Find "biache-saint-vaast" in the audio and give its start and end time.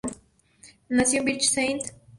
1.25-1.59